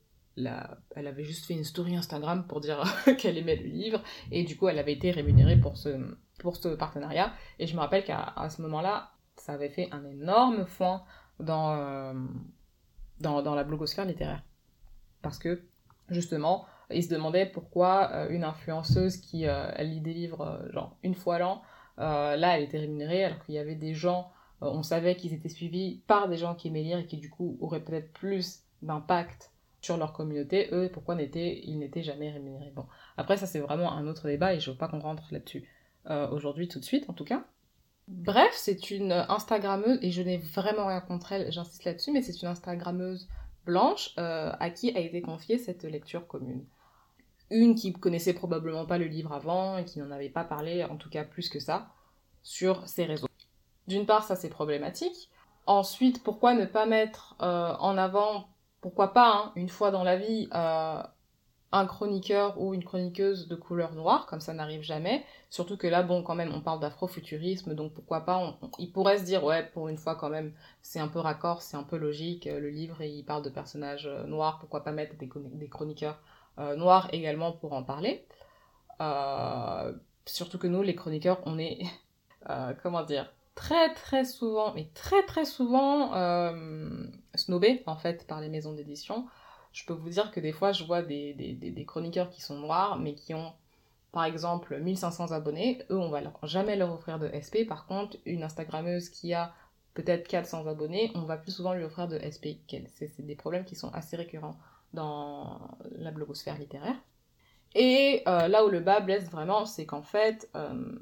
Elle 0.95 1.07
avait 1.07 1.23
juste 1.23 1.45
fait 1.45 1.53
une 1.53 1.63
story 1.63 1.95
Instagram 1.95 2.45
pour 2.47 2.59
dire 2.59 2.83
qu'elle 3.17 3.37
aimait 3.37 3.55
le 3.55 3.67
livre, 3.67 4.01
et 4.31 4.43
du 4.43 4.57
coup 4.57 4.67
elle 4.67 4.79
avait 4.79 4.93
été 4.93 5.11
rémunérée 5.11 5.57
pour 5.57 5.77
ce, 5.77 5.89
pour 6.39 6.57
ce 6.57 6.69
partenariat, 6.69 7.33
et 7.57 7.67
je 7.67 7.75
me 7.75 7.79
rappelle 7.79 8.03
qu'à 8.03 8.33
ce 8.49 8.61
moment-là, 8.61 9.11
ça 9.37 9.53
avait 9.53 9.69
fait 9.69 9.89
un 9.91 10.05
énorme 10.05 10.65
foin 10.65 11.03
dans, 11.39 11.75
euh, 11.75 12.13
dans, 13.19 13.41
dans 13.41 13.55
la 13.55 13.63
blogosphère 13.63 14.05
littéraire. 14.05 14.43
Parce 15.21 15.39
que 15.39 15.63
justement, 16.09 16.65
il 16.91 17.03
se 17.03 17.09
demandait 17.09 17.45
pourquoi 17.45 18.11
euh, 18.13 18.29
une 18.29 18.43
influenceuse 18.43 19.17
qui 19.17 19.47
euh, 19.47 19.71
elle 19.75 19.89
lit 19.89 20.01
des 20.01 20.13
livres 20.13 20.41
euh, 20.41 20.71
genre 20.71 20.97
une 21.03 21.15
fois 21.15 21.39
l'an, 21.39 21.61
là 21.97 22.57
elle 22.57 22.63
était 22.63 22.79
rémunérée 22.79 23.25
alors 23.25 23.43
qu'il 23.43 23.55
y 23.55 23.59
avait 23.59 23.75
des 23.75 23.93
gens, 23.93 24.31
on 24.61 24.83
savait 24.83 25.17
qu'ils 25.17 25.33
étaient 25.33 25.49
suivis 25.49 26.01
par 26.07 26.29
des 26.29 26.37
gens 26.37 26.55
qui 26.55 26.69
aimaient 26.69 26.81
lire 26.81 26.99
et 26.99 27.05
qui 27.05 27.17
du 27.17 27.29
coup 27.29 27.57
auraient 27.59 27.83
peut-être 27.83 28.13
plus 28.13 28.63
d'impact 28.81 29.51
sur 29.81 29.97
leur 29.97 30.13
communauté, 30.13 30.69
eux 30.71 30.89
pourquoi 30.91 31.15
ils 31.21 31.79
n'étaient 31.79 32.03
jamais 32.03 32.31
rémunérés. 32.31 32.71
Bon, 32.75 32.85
après 33.17 33.37
ça 33.37 33.45
c'est 33.45 33.59
vraiment 33.59 33.93
un 33.93 34.07
autre 34.07 34.27
débat 34.27 34.53
et 34.53 34.59
je 34.59 34.71
veux 34.71 34.77
pas 34.77 34.87
qu'on 34.87 34.99
rentre 34.99 35.23
là-dessus 35.31 35.67
aujourd'hui 36.31 36.67
tout 36.67 36.79
de 36.79 36.85
suite 36.85 37.09
en 37.09 37.13
tout 37.13 37.25
cas. 37.25 37.45
Bref, 38.09 38.53
c'est 38.55 38.89
une 38.89 39.11
Instagrammeuse, 39.11 39.99
et 40.01 40.09
je 40.09 40.23
n'ai 40.23 40.37
vraiment 40.37 40.87
rien 40.87 40.99
contre 40.99 41.31
elle, 41.31 41.51
j'insiste 41.51 41.85
là-dessus, 41.85 42.11
mais 42.11 42.23
c'est 42.23 42.41
une 42.41 42.47
Instagrammeuse 42.47 43.27
Blanche, 43.65 44.15
euh, 44.17 44.51
à 44.59 44.71
qui 44.71 44.95
a 44.97 44.99
été 44.99 45.21
confiée 45.21 45.59
cette 45.59 45.83
lecture 45.83 46.25
commune. 46.25 46.65
Une 47.51 47.75
qui 47.75 47.93
connaissait 47.93 48.33
probablement 48.33 48.87
pas 48.87 48.97
le 48.97 49.05
livre 49.05 49.31
avant 49.31 49.77
et 49.77 49.85
qui 49.85 49.99
n'en 49.99 50.09
avait 50.09 50.29
pas 50.29 50.43
parlé, 50.43 50.83
en 50.83 50.97
tout 50.97 51.09
cas 51.09 51.23
plus 51.23 51.49
que 51.49 51.59
ça, 51.59 51.89
sur 52.41 52.87
ses 52.87 53.05
réseaux. 53.05 53.27
D'une 53.87 54.07
part, 54.07 54.23
ça 54.23 54.35
c'est 54.35 54.49
problématique. 54.49 55.29
Ensuite, 55.67 56.23
pourquoi 56.23 56.55
ne 56.55 56.65
pas 56.65 56.87
mettre 56.87 57.35
euh, 57.41 57.75
en 57.79 57.95
avant, 57.95 58.47
pourquoi 58.81 59.13
pas, 59.13 59.33
hein, 59.33 59.51
une 59.55 59.69
fois 59.69 59.91
dans 59.91 60.03
la 60.03 60.17
vie, 60.17 60.49
euh, 60.53 61.03
un 61.71 61.85
chroniqueur 61.85 62.59
ou 62.59 62.73
une 62.73 62.83
chroniqueuse 62.83 63.47
de 63.47 63.55
couleur 63.55 63.93
noire, 63.93 64.25
comme 64.25 64.41
ça 64.41 64.53
n'arrive 64.53 64.81
jamais. 64.81 65.23
Surtout 65.49 65.77
que 65.77 65.87
là, 65.87 66.03
bon, 66.03 66.23
quand 66.23 66.35
même, 66.35 66.53
on 66.53 66.61
parle 66.61 66.79
d'afrofuturisme, 66.79 67.75
donc 67.75 67.93
pourquoi 67.93 68.25
pas, 68.25 68.57
il 68.79 68.91
pourrait 68.91 69.17
se 69.17 69.23
dire, 69.23 69.43
ouais, 69.43 69.65
pour 69.73 69.87
une 69.89 69.97
fois, 69.97 70.15
quand 70.15 70.29
même, 70.29 70.53
c'est 70.81 70.99
un 70.99 71.07
peu 71.07 71.19
raccord, 71.19 71.61
c'est 71.61 71.77
un 71.77 71.83
peu 71.83 71.97
logique, 71.97 72.47
euh, 72.47 72.59
le 72.59 72.69
livre, 72.69 73.01
il 73.01 73.23
parle 73.23 73.43
de 73.43 73.49
personnages 73.49 74.07
euh, 74.07 74.25
noirs, 74.25 74.59
pourquoi 74.59 74.83
pas 74.83 74.91
mettre 74.91 75.15
des, 75.17 75.69
chroniqueurs 75.69 76.21
noirs 76.75 77.07
également 77.13 77.53
pour 77.53 77.71
en 77.71 77.83
parler. 77.83 78.25
surtout 80.25 80.57
que 80.57 80.67
nous, 80.67 80.81
les 80.81 80.95
chroniqueurs, 80.95 81.39
on 81.45 81.57
est, 81.57 81.79
comment 82.83 83.03
dire, 83.03 83.31
très 83.59 83.93
très 83.93 84.25
souvent, 84.25 84.73
mais 84.73 84.89
très 84.93 85.23
très 85.23 85.45
souvent 85.45 86.11
snobés, 87.35 87.83
en 87.85 87.97
fait, 87.97 88.25
par 88.25 88.41
les 88.41 88.49
maisons 88.49 88.73
d'édition 88.73 89.25
je 89.71 89.85
peux 89.85 89.93
vous 89.93 90.09
dire 90.09 90.31
que 90.31 90.39
des 90.39 90.51
fois, 90.51 90.71
je 90.71 90.83
vois 90.83 91.01
des, 91.01 91.33
des, 91.33 91.53
des, 91.53 91.85
chroniqueurs 91.85 92.29
qui 92.29 92.41
sont 92.41 92.57
noirs, 92.57 92.97
mais 92.97 93.13
qui 93.13 93.33
ont, 93.33 93.53
par 94.11 94.25
exemple, 94.25 94.79
1500 94.79 95.31
abonnés. 95.31 95.79
Eux, 95.89 95.97
on 95.97 96.09
va 96.09 96.21
leur, 96.21 96.33
jamais 96.43 96.75
leur 96.75 96.91
offrir 96.91 97.19
de 97.19 97.29
SP. 97.29 97.67
Par 97.67 97.85
contre, 97.85 98.17
une 98.25 98.43
Instagrammeuse 98.43 99.09
qui 99.09 99.33
a 99.33 99.53
peut-être 99.93 100.27
400 100.27 100.67
abonnés, 100.67 101.11
on 101.15 101.21
va 101.21 101.37
plus 101.37 101.51
souvent 101.51 101.73
lui 101.73 101.83
offrir 101.83 102.07
de 102.07 102.19
SP 102.19 102.65
qu'elle. 102.67 102.87
C'est 102.95 103.25
des 103.25 103.35
problèmes 103.35 103.65
qui 103.65 103.75
sont 103.75 103.89
assez 103.93 104.15
récurrents 104.15 104.57
dans 104.93 105.77
la 105.91 106.11
blogosphère 106.11 106.57
littéraire. 106.57 106.95
Et 107.75 108.23
euh, 108.27 108.47
là 108.47 108.65
où 108.65 108.69
le 108.69 108.79
bas 108.79 108.99
blesse 108.99 109.29
vraiment, 109.29 109.65
c'est 109.65 109.85
qu'en 109.85 110.01
fait, 110.01 110.49
euh, 110.55 110.97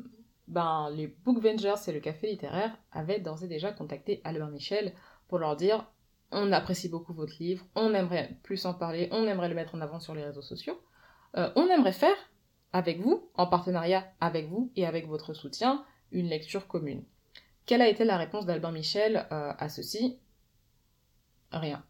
ben, 0.48 0.90
les 0.92 1.08
Bookvengers 1.08 1.76
et 1.88 1.92
le 1.92 2.00
Café 2.00 2.28
littéraire 2.28 2.78
avaient 2.92 3.20
d'ores 3.20 3.44
et 3.44 3.48
déjà 3.48 3.72
contacté 3.72 4.22
Albert 4.24 4.50
Michel 4.50 4.94
pour 5.28 5.40
leur 5.40 5.56
dire 5.56 5.86
on 6.32 6.52
apprécie 6.52 6.90
beaucoup 6.90 7.14
votre 7.14 7.36
livre, 7.40 7.66
on 7.76 7.94
aimerait 7.94 8.38
plus 8.44 8.66
en 8.66 8.74
parler, 8.74 9.08
on 9.12 9.26
aimerait 9.26 9.50
le 9.50 9.56
mettre 9.56 9.76
en 9.76 9.82
avant 9.82 10.00
sur 10.00 10.14
les 10.14 10.26
réseaux 10.26 10.42
sociaux. 10.42 10.80
Euh, 11.36 11.50
on 11.56 11.68
aimerait 11.68 11.94
faire 11.94 12.16
avec 12.74 13.00
vous, 13.00 13.30
en 13.36 13.48
partenariat 13.48 14.06
avec 14.20 14.48
vous 14.48 14.72
et 14.76 14.86
avec 14.86 15.08
votre 15.08 15.34
soutien, 15.34 15.86
une 16.12 16.28
lecture 16.28 16.68
commune. 16.68 17.04
Quelle 17.66 17.82
a 17.82 17.88
été 17.88 18.04
la 18.04 18.18
réponse 18.18 18.46
d'Albin 18.46 18.72
Michel 18.72 19.28
euh, 19.32 19.54
à 19.58 19.70
ceci? 19.70 20.20
Rien. 21.52 21.84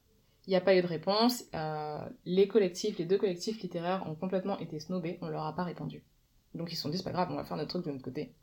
Il 0.46 0.52
n'y 0.52 0.56
a 0.56 0.62
pas 0.62 0.76
eu 0.76 0.82
de 0.82 0.88
réponse. 0.88 1.44
Euh, 1.56 2.00
les 2.26 2.48
collectifs, 2.48 2.98
les 2.98 3.06
deux 3.06 3.18
collectifs 3.18 3.62
littéraires 3.62 4.08
ont 4.08 4.16
complètement 4.16 4.58
été 4.60 4.80
snobés, 4.80 5.18
on 5.22 5.28
leur 5.28 5.44
a 5.44 5.56
pas 5.56 5.64
répondu. 5.64 6.04
Donc 6.54 6.72
ils 6.72 6.76
se 6.76 6.84
sont 6.84 6.90
dit, 6.90 6.98
c'est 6.98 7.04
pas 7.04 7.12
grave, 7.12 7.30
on 7.32 7.36
va 7.36 7.44
faire 7.44 7.58
notre 7.58 7.70
truc 7.70 7.86
de 7.86 7.92
notre 7.92 8.04
côté. 8.04 8.34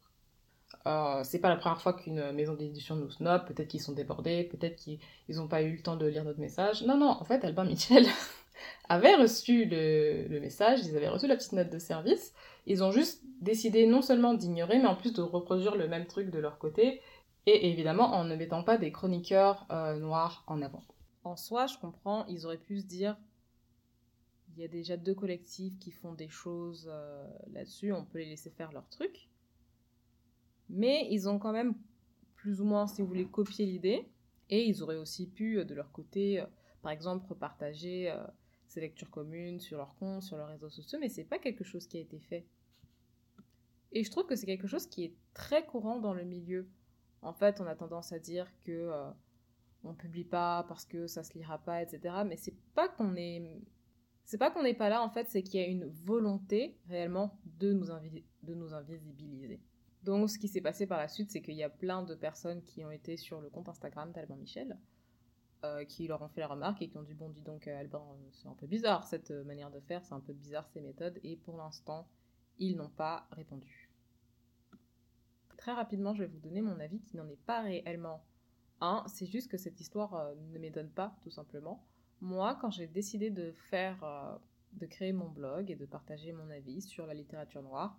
Euh, 0.86 1.22
c'est 1.24 1.38
pas 1.38 1.48
la 1.48 1.56
première 1.56 1.80
fois 1.80 1.92
qu'une 1.92 2.32
maison 2.32 2.54
d'édition 2.54 2.96
nous 2.96 3.10
snob, 3.10 3.46
peut-être 3.46 3.68
qu'ils 3.68 3.80
sont 3.82 3.92
débordés, 3.92 4.44
peut-être 4.44 4.76
qu'ils 4.76 4.98
n'ont 5.28 5.48
pas 5.48 5.62
eu 5.62 5.76
le 5.76 5.82
temps 5.82 5.96
de 5.96 6.06
lire 6.06 6.24
notre 6.24 6.40
message. 6.40 6.82
Non, 6.82 6.96
non, 6.96 7.10
en 7.10 7.24
fait, 7.24 7.44
Albin 7.44 7.64
Michel 7.64 8.06
avait 8.88 9.14
reçu 9.14 9.64
le, 9.64 10.40
message, 10.40 10.80
ils 10.84 10.96
avaient 10.96 11.08
reçu 11.08 11.26
la 11.26 11.36
petite 11.36 11.52
note 11.52 11.70
de 11.70 11.78
service, 11.78 12.34
ils 12.66 12.82
ont 12.82 12.90
juste 12.90 13.22
décidé 13.40 13.86
non 13.86 14.02
seulement 14.02 14.34
d'ignorer, 14.34 14.78
mais 14.78 14.86
en 14.86 14.96
plus 14.96 15.12
de 15.12 15.22
reproduire 15.22 15.76
le 15.76 15.88
même 15.88 16.06
truc 16.06 16.30
de 16.30 16.38
leur 16.38 16.58
côté, 16.58 17.00
et 17.46 17.70
évidemment 17.70 18.14
en 18.14 18.24
ne 18.24 18.36
mettant 18.36 18.62
pas 18.62 18.78
des 18.78 18.90
chroniqueurs 18.90 19.66
euh, 19.70 19.98
noirs 19.98 20.44
en 20.46 20.62
avant. 20.62 20.82
En 21.24 21.36
soi, 21.36 21.66
je 21.66 21.78
comprends, 21.78 22.26
ils 22.26 22.46
auraient 22.46 22.58
pu 22.58 22.80
se 22.80 22.86
dire, 22.86 23.16
il 24.56 24.62
y 24.62 24.64
a 24.64 24.68
déjà 24.68 24.96
deux 24.96 25.14
collectifs 25.14 25.78
qui 25.78 25.90
font 25.90 26.12
des 26.12 26.28
choses 26.28 26.88
euh, 26.90 27.26
là-dessus, 27.52 27.92
on 27.92 28.04
peut 28.04 28.18
les 28.18 28.26
laisser 28.26 28.50
faire 28.50 28.72
leur 28.72 28.88
truc. 28.88 29.28
Mais 30.68 31.06
ils 31.10 31.28
ont 31.28 31.38
quand 31.38 31.52
même 31.52 31.74
plus 32.36 32.60
ou 32.60 32.64
moins, 32.64 32.86
si 32.86 33.02
vous 33.02 33.08
voulez, 33.08 33.26
copié 33.26 33.66
l'idée. 33.66 34.08
Et 34.50 34.64
ils 34.64 34.82
auraient 34.82 34.96
aussi 34.96 35.26
pu, 35.26 35.58
euh, 35.58 35.64
de 35.64 35.74
leur 35.74 35.90
côté, 35.92 36.40
euh, 36.40 36.46
par 36.82 36.92
exemple, 36.92 37.26
repartager 37.26 38.10
euh, 38.10 38.22
ces 38.68 38.80
lectures 38.80 39.10
communes 39.10 39.60
sur 39.60 39.78
leur 39.78 39.94
compte, 39.96 40.22
sur 40.22 40.36
leurs 40.36 40.48
réseaux 40.48 40.68
sociaux, 40.68 40.98
mais 41.00 41.08
c'est 41.08 41.24
pas 41.24 41.38
quelque 41.38 41.64
chose 41.64 41.86
qui 41.86 41.96
a 41.96 42.00
été 42.00 42.18
fait. 42.18 42.46
Et 43.92 44.02
je 44.02 44.10
trouve 44.10 44.26
que 44.26 44.34
c'est 44.34 44.46
quelque 44.46 44.66
chose 44.66 44.86
qui 44.86 45.04
est 45.04 45.14
très 45.32 45.64
courant 45.64 46.00
dans 46.00 46.12
le 46.12 46.24
milieu. 46.24 46.68
En 47.22 47.32
fait, 47.32 47.60
on 47.60 47.66
a 47.66 47.76
tendance 47.76 48.12
à 48.12 48.18
dire 48.18 48.52
que 48.60 48.72
euh, 48.72 49.10
on 49.84 49.94
publie 49.94 50.24
pas 50.24 50.64
parce 50.68 50.84
que 50.84 51.06
ça 51.06 51.22
se 51.22 51.32
lira 51.34 51.58
pas, 51.58 51.80
etc. 51.82 52.16
Mais 52.26 52.36
c'est 52.36 52.56
pas 52.74 52.88
qu'on 52.88 53.14
est, 53.14 53.62
c'est 54.24 54.38
pas 54.38 54.50
qu'on 54.50 54.64
n'est 54.64 54.74
pas 54.74 54.88
là. 54.88 55.02
En 55.02 55.08
fait, 55.08 55.28
c'est 55.28 55.42
qu'il 55.44 55.60
y 55.60 55.62
a 55.62 55.68
une 55.68 55.86
volonté 55.86 56.76
réellement 56.88 57.38
de 57.44 57.72
nous 57.72 57.92
invisibiliser. 58.74 59.60
Donc, 60.04 60.30
ce 60.30 60.38
qui 60.38 60.48
s'est 60.48 60.60
passé 60.60 60.86
par 60.86 60.98
la 60.98 61.08
suite, 61.08 61.30
c'est 61.30 61.42
qu'il 61.42 61.54
y 61.54 61.62
a 61.62 61.70
plein 61.70 62.02
de 62.02 62.14
personnes 62.14 62.62
qui 62.62 62.84
ont 62.84 62.90
été 62.90 63.16
sur 63.16 63.40
le 63.40 63.48
compte 63.48 63.68
Instagram 63.68 64.12
d'Alban 64.12 64.36
Michel, 64.36 64.78
euh, 65.64 65.84
qui 65.84 66.06
leur 66.06 66.22
ont 66.22 66.28
fait 66.28 66.40
la 66.40 66.48
remarque 66.48 66.82
et 66.82 66.88
qui 66.88 66.98
ont 66.98 67.02
dit 67.02 67.14
Bon, 67.14 67.30
dis 67.30 67.42
donc, 67.42 67.66
euh, 67.66 67.80
Alban, 67.80 68.16
c'est 68.32 68.48
un 68.48 68.54
peu 68.54 68.66
bizarre 68.66 69.04
cette 69.04 69.30
euh, 69.30 69.44
manière 69.44 69.70
de 69.70 69.80
faire, 69.80 70.04
c'est 70.04 70.14
un 70.14 70.20
peu 70.20 70.32
bizarre 70.32 70.68
ces 70.68 70.80
méthodes, 70.80 71.18
et 71.24 71.36
pour 71.36 71.56
l'instant, 71.56 72.06
ils 72.58 72.76
n'ont 72.76 72.90
pas 72.90 73.26
répondu. 73.32 73.90
Très 75.56 75.72
rapidement, 75.72 76.14
je 76.14 76.24
vais 76.24 76.28
vous 76.28 76.40
donner 76.40 76.60
mon 76.60 76.78
avis 76.78 77.00
qui 77.00 77.16
n'en 77.16 77.26
est 77.28 77.40
pas 77.46 77.62
réellement 77.62 78.22
un, 78.80 79.04
c'est 79.06 79.26
juste 79.26 79.50
que 79.50 79.56
cette 79.56 79.80
histoire 79.80 80.14
euh, 80.14 80.34
ne 80.52 80.58
m'étonne 80.58 80.90
pas, 80.90 81.16
tout 81.22 81.30
simplement. 81.30 81.84
Moi, 82.20 82.56
quand 82.60 82.70
j'ai 82.70 82.86
décidé 82.86 83.30
de 83.30 83.52
faire, 83.52 84.02
euh, 84.04 84.36
de 84.74 84.86
créer 84.86 85.12
mon 85.12 85.28
blog 85.28 85.70
et 85.70 85.76
de 85.76 85.86
partager 85.86 86.32
mon 86.32 86.50
avis 86.50 86.82
sur 86.82 87.06
la 87.06 87.14
littérature 87.14 87.62
noire, 87.62 87.98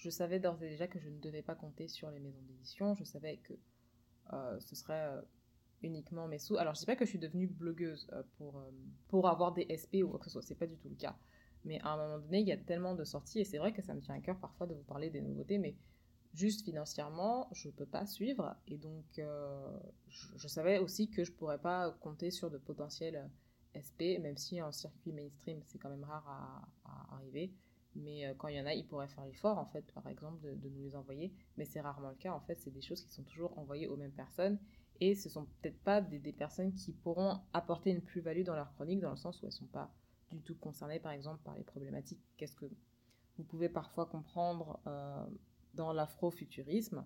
je 0.00 0.08
savais 0.08 0.40
d'ores 0.40 0.62
et 0.62 0.70
déjà 0.70 0.88
que 0.88 0.98
je 0.98 1.10
ne 1.10 1.18
devais 1.18 1.42
pas 1.42 1.54
compter 1.54 1.86
sur 1.86 2.10
les 2.10 2.20
maisons 2.20 2.40
d'édition. 2.48 2.94
Je 2.94 3.04
savais 3.04 3.36
que 3.36 3.52
euh, 4.32 4.58
ce 4.58 4.74
serait 4.74 5.08
euh, 5.08 5.20
uniquement 5.82 6.26
mes 6.26 6.38
sous. 6.38 6.56
Alors, 6.56 6.74
je 6.74 6.78
ne 6.78 6.80
dis 6.80 6.86
pas 6.86 6.96
que 6.96 7.04
je 7.04 7.10
suis 7.10 7.18
devenue 7.18 7.46
blogueuse 7.46 8.08
euh, 8.12 8.22
pour, 8.38 8.64
pour 9.08 9.28
avoir 9.28 9.52
des 9.52 9.66
SP 9.68 10.00
ou 10.02 10.08
quoi 10.08 10.18
que 10.18 10.24
ce 10.24 10.30
soit, 10.30 10.42
c'est 10.42 10.54
pas 10.54 10.66
du 10.66 10.78
tout 10.78 10.88
le 10.88 10.94
cas. 10.94 11.18
Mais 11.64 11.80
à 11.82 11.90
un 11.90 11.96
moment 11.98 12.18
donné, 12.18 12.40
il 12.40 12.48
y 12.48 12.52
a 12.52 12.56
tellement 12.56 12.94
de 12.94 13.04
sorties, 13.04 13.40
et 13.40 13.44
c'est 13.44 13.58
vrai 13.58 13.74
que 13.74 13.82
ça 13.82 13.92
me 13.92 14.00
tient 14.00 14.14
à 14.14 14.20
cœur 14.20 14.38
parfois 14.38 14.66
de 14.66 14.72
vous 14.72 14.84
parler 14.84 15.10
des 15.10 15.20
nouveautés, 15.20 15.58
mais 15.58 15.76
juste 16.32 16.64
financièrement, 16.64 17.50
je 17.52 17.68
ne 17.68 17.74
peux 17.74 17.84
pas 17.84 18.06
suivre. 18.06 18.56
Et 18.68 18.78
donc, 18.78 19.04
je, 20.08 20.48
savais 20.48 20.78
aussi 20.78 21.10
que 21.10 21.24
je 21.24 21.30
ne 21.30 21.36
pourrais 21.36 21.58
pas 21.58 21.90
compter 22.00 22.30
sur 22.30 22.50
de 22.50 22.56
potentiels 22.56 23.28
SP, 23.76 24.16
même 24.18 24.38
si 24.38 24.62
en 24.62 24.72
circuit 24.72 25.12
mainstream, 25.12 25.60
c'est 25.66 25.76
quand 25.76 25.90
même 25.90 26.04
rare 26.04 26.66
à 26.86 27.16
arriver. 27.16 27.52
Mais 27.96 28.26
euh, 28.26 28.34
quand 28.34 28.48
il 28.48 28.56
y 28.56 28.60
en 28.60 28.66
a, 28.66 28.74
ils 28.74 28.86
pourraient 28.86 29.08
faire 29.08 29.24
l'effort, 29.24 29.58
en 29.58 29.66
fait, 29.66 29.90
par 29.92 30.06
exemple, 30.08 30.40
de, 30.42 30.68
nous 30.68 30.82
les 30.82 30.96
envoyer. 30.96 31.32
Mais 31.56 31.64
c'est 31.64 31.80
rarement 31.80 32.10
le 32.10 32.16
cas, 32.16 32.32
en 32.32 32.40
fait, 32.40 32.60
c'est 32.60 32.70
des 32.70 32.82
choses 32.82 33.02
qui 33.02 33.10
sont 33.10 33.24
toujours 33.24 33.56
envoyées 33.58 33.88
aux 33.88 33.96
mêmes 33.96 34.12
personnes. 34.12 34.58
Et 35.00 35.14
ce 35.14 35.28
sont 35.28 35.46
peut-être 35.46 35.80
pas 35.82 36.00
des, 36.00 36.32
personnes 36.32 36.72
qui 36.74 36.92
pourront 36.92 37.40
apporter 37.52 37.90
une 37.90 38.02
plus-value 38.02 38.44
dans 38.44 38.54
leur 38.54 38.72
chronique, 38.74 39.00
dans 39.00 39.10
le 39.10 39.16
sens 39.16 39.42
où 39.42 39.46
elles 39.46 39.52
sont 39.52 39.66
pas 39.66 39.92
du 40.30 40.40
tout 40.42 40.54
concernées, 40.54 41.00
par 41.00 41.12
exemple, 41.12 41.42
par 41.42 41.54
les 41.54 41.64
problématiques. 41.64 42.22
Qu'est-ce 42.36 42.54
que 42.54 42.66
vous 43.36 43.44
pouvez 43.44 43.68
parfois 43.68 44.06
comprendre 44.06 44.78
euh, 44.86 45.26
dans 45.74 45.92
l'afrofuturisme? 45.92 47.04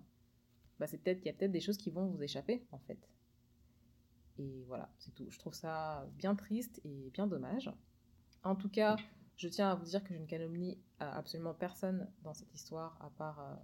Bah 0.77 0.87
c'est 0.87 0.97
peut-être 0.97 1.19
qu'il 1.19 1.27
y 1.27 1.29
a 1.29 1.33
peut-être 1.33 1.53
des 1.53 1.61
choses 1.61 1.77
qui 1.77 1.89
vont 1.89 2.07
vous 2.07 2.21
échapper, 2.21 2.67
en 2.71 2.79
fait. 2.79 2.99
Et 4.37 4.65
voilà, 4.67 4.91
c'est 4.99 5.15
tout. 5.15 5.25
Je 5.29 5.39
trouve 5.39 5.53
ça 5.53 6.05
bien 6.17 6.35
triste 6.35 6.81
et 6.83 7.09
bien 7.11 7.27
dommage. 7.27 7.71
En 8.43 8.55
tout 8.55 8.69
cas, 8.69 8.97
je 9.37 9.47
tiens 9.47 9.69
à 9.69 9.75
vous 9.75 9.85
dire 9.85 10.03
que 10.03 10.13
je 10.13 10.19
ne 10.19 10.25
calomnie 10.25 10.79
absolument 10.99 11.53
personne 11.53 12.09
dans 12.23 12.33
cette 12.33 12.53
histoire, 12.53 12.97
à 13.01 13.09
part, 13.09 13.39
euh, 13.39 13.55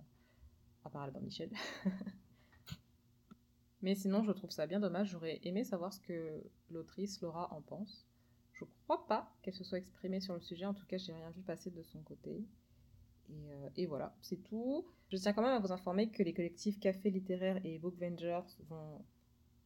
à 0.85 0.89
part 0.89 1.03
Albert 1.03 1.21
Michel. 1.21 1.49
Mais 3.81 3.95
sinon, 3.95 4.23
je 4.23 4.31
trouve 4.31 4.51
ça 4.51 4.67
bien 4.67 4.79
dommage. 4.79 5.09
J'aurais 5.09 5.39
aimé 5.43 5.63
savoir 5.63 5.93
ce 5.93 5.99
que 6.01 6.43
l'autrice 6.69 7.21
Laura 7.21 7.51
en 7.53 7.61
pense. 7.61 8.05
Je 8.53 8.65
crois 8.83 9.07
pas 9.07 9.33
qu'elle 9.41 9.55
se 9.55 9.63
soit 9.63 9.79
exprimée 9.79 10.19
sur 10.19 10.35
le 10.35 10.41
sujet. 10.41 10.65
En 10.65 10.73
tout 10.73 10.85
cas, 10.85 10.97
j'ai 10.97 11.13
rien 11.13 11.31
vu 11.31 11.41
passer 11.41 11.71
de 11.71 11.81
son 11.81 12.01
côté. 12.03 12.45
Et, 13.29 13.51
euh, 13.51 13.69
et 13.77 13.85
voilà, 13.87 14.15
c'est 14.21 14.43
tout. 14.43 14.85
Je 15.09 15.17
tiens 15.17 15.33
quand 15.33 15.41
même 15.41 15.53
à 15.53 15.59
vous 15.59 15.71
informer 15.71 16.11
que 16.11 16.21
les 16.21 16.33
collectifs 16.33 16.79
Café 16.79 17.09
Littéraire 17.09 17.59
et 17.65 17.79
Book 17.79 17.95
Vengers 17.97 18.55
vont 18.67 19.03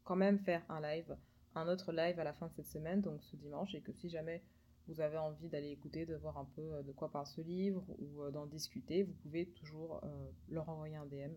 quand 0.04 0.16
même 0.16 0.40
faire 0.40 0.64
un 0.70 0.80
live, 0.80 1.18
un 1.56 1.68
autre 1.68 1.92
live 1.92 2.20
à 2.20 2.24
la 2.24 2.34
fin 2.34 2.48
de 2.48 2.54
cette 2.54 2.68
semaine, 2.68 3.02
donc 3.02 3.22
ce 3.24 3.36
dimanche, 3.36 3.74
et 3.76 3.82
que 3.82 3.92
si 3.92 4.08
jamais 4.08 4.44
vous 4.88 5.02
avez 5.02 5.18
envie 5.18 5.50
d'aller 5.50 5.72
écouter, 5.72 6.06
de 6.06 6.16
voir 6.16 6.38
un 6.38 6.46
peu 6.56 6.62
euh, 6.62 6.84
de 6.84 6.92
quoi 6.92 7.12
parle 7.12 7.26
ce 7.28 7.42
livre 7.42 7.84
ou 8.00 8.24
euh, 8.24 8.32
d'en 8.32 8.46
discuter, 8.46 9.04
vous 9.04 9.14
pouvez 9.14 9.48
toujours 9.48 10.02
euh, 10.04 10.32
leur 10.50 10.70
envoyer 10.70 10.96
un 10.96 11.06
DM 11.06 11.34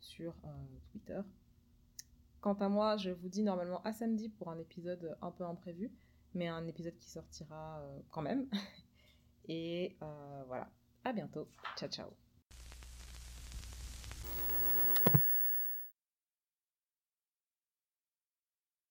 sur 0.00 0.34
Twitter. 0.90 1.20
Quant 2.40 2.54
à 2.54 2.68
moi, 2.70 2.96
je 2.96 3.10
vous 3.10 3.28
dis 3.28 3.42
normalement 3.42 3.82
à 3.82 3.92
samedi 3.92 4.30
pour 4.30 4.50
un 4.50 4.58
épisode 4.58 5.16
un 5.20 5.30
peu 5.30 5.44
imprévu, 5.44 5.92
mais 6.32 6.48
un 6.48 6.66
épisode 6.66 6.96
qui 6.96 7.10
sortira 7.10 7.82
quand 8.10 8.22
même. 8.22 8.48
Et 9.46 9.98
voilà, 10.46 10.70
à 11.04 11.12
bientôt. 11.12 11.48
Ciao 11.76 11.90
ciao. 11.90 12.29